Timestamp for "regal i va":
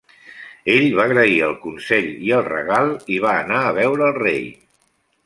2.47-3.35